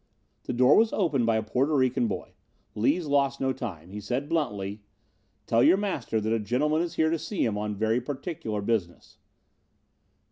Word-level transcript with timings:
The 0.45 0.53
door 0.53 0.77
was 0.77 0.91
opened 0.93 1.27
by 1.27 1.35
a 1.37 1.43
Porto 1.43 1.73
Rican 1.75 2.07
boy. 2.07 2.33
Lees 2.73 3.05
lost 3.05 3.39
no 3.39 3.53
time. 3.53 3.91
He 3.91 4.01
said 4.01 4.29
bluntly: 4.29 4.81
"Tell 5.45 5.61
your 5.61 5.77
master 5.77 6.19
that 6.19 6.33
a 6.33 6.39
gentleman 6.39 6.81
is 6.81 6.95
here 6.95 7.11
to 7.11 7.19
see 7.19 7.45
him 7.45 7.55
on 7.55 7.75
very 7.75 8.01
particular 8.01 8.63
business." 8.63 9.19